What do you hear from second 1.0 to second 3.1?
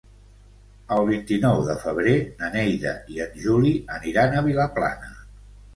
vint-i-nou de febrer na Neida